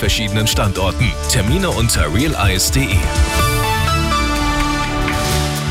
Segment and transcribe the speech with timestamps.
[0.00, 1.12] verschiedenen Standorten.
[1.30, 2.96] Termine unter realize.de.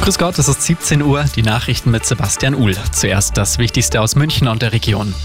[0.03, 2.75] Grüß Gott, es ist 17 Uhr, die Nachrichten mit Sebastian Uhl.
[2.91, 5.15] Zuerst das Wichtigste aus München und der Region.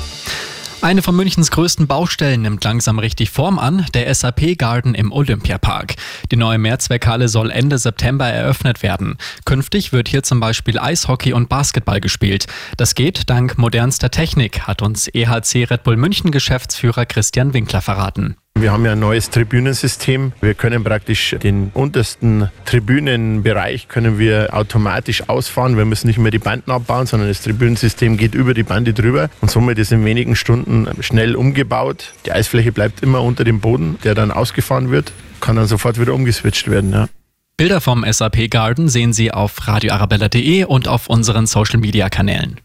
[0.81, 5.97] Eine von Münchens größten Baustellen nimmt langsam richtig Form an, der SAP Garden im Olympiapark.
[6.31, 9.19] Die neue Mehrzweckhalle soll Ende September eröffnet werden.
[9.45, 12.47] Künftig wird hier zum Beispiel Eishockey und Basketball gespielt.
[12.79, 18.37] Das geht dank modernster Technik, hat uns EHC Red Bull München Geschäftsführer Christian Winkler verraten.
[18.57, 20.33] Wir haben ja ein neues Tribünensystem.
[20.41, 25.77] Wir können praktisch den untersten Tribünenbereich können wir automatisch ausfahren.
[25.77, 29.29] Wir müssen nicht mehr die Banden abbauen, sondern das Tribünensystem geht über die Bande drüber
[29.41, 32.15] und somit ist in wenigen Stunden schnell umgebaut.
[32.27, 36.15] Die Eisfläche bleibt immer unter dem Boden, der dann ausgefahren wird, kann dann sofort wieder
[36.15, 36.93] umgeswitcht werden.
[36.93, 37.09] Ja.
[37.57, 42.61] Bilder vom SAP Garden sehen Sie auf radioarabella.de und auf unseren Social Media Kanälen.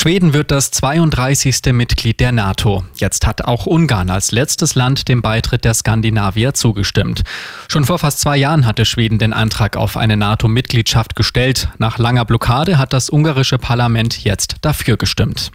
[0.00, 1.74] Schweden wird das 32.
[1.74, 2.84] Mitglied der NATO.
[2.96, 7.20] Jetzt hat auch Ungarn als letztes Land dem Beitritt der Skandinavier zugestimmt.
[7.68, 11.68] Schon vor fast zwei Jahren hatte Schweden den Antrag auf eine NATO-Mitgliedschaft gestellt.
[11.76, 15.52] Nach langer Blockade hat das ungarische Parlament jetzt dafür gestimmt.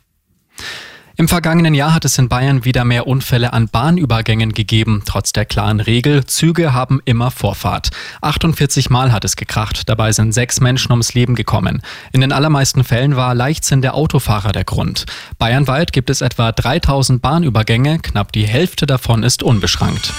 [1.17, 5.03] Im vergangenen Jahr hat es in Bayern wieder mehr Unfälle an Bahnübergängen gegeben.
[5.05, 7.91] Trotz der klaren Regel, Züge haben immer Vorfahrt.
[8.21, 11.81] 48 Mal hat es gekracht, dabei sind sechs Menschen ums Leben gekommen.
[12.11, 15.05] In den allermeisten Fällen war Leichtsinn der Autofahrer der Grund.
[15.37, 20.11] Bayernweit gibt es etwa 3000 Bahnübergänge, knapp die Hälfte davon ist unbeschrankt.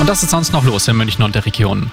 [0.00, 1.90] Und das ist sonst noch los in München und der Region.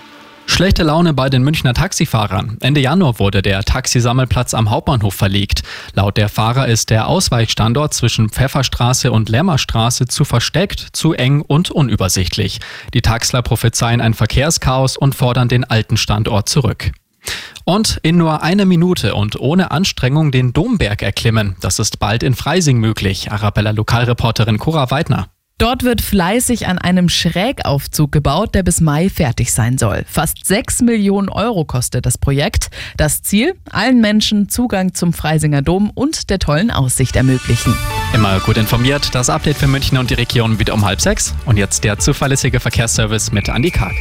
[0.50, 2.58] Schlechte Laune bei den Münchner Taxifahrern.
[2.59, 5.61] Ende Januar wurde der Taxisammelplatz am Hauptbahnhof verlegt.
[5.94, 11.72] Laut der Fahrer ist der Ausweichstandort zwischen Pfefferstraße und Lämmerstraße zu versteckt, zu eng und
[11.72, 12.59] unübersichtlich.
[12.94, 16.91] Die Taxler prophezeien ein Verkehrschaos und fordern den alten Standort zurück.
[17.63, 21.56] Und in nur einer Minute und ohne Anstrengung den Domberg erklimmen.
[21.61, 23.31] Das ist bald in Freising möglich.
[23.31, 25.30] Arabella Lokalreporterin Cora Weidner.
[25.60, 30.06] Dort wird fleißig an einem Schrägaufzug gebaut, der bis Mai fertig sein soll.
[30.08, 32.70] Fast 6 Millionen Euro kostet das Projekt.
[32.96, 37.75] Das Ziel, allen Menschen Zugang zum Freisinger Dom und der tollen Aussicht ermöglichen.
[38.14, 41.36] Immer gut informiert, das Update für München und die Region wieder um halb sechs.
[41.46, 43.96] Und jetzt der zuverlässige Verkehrsservice mit Andi Karg.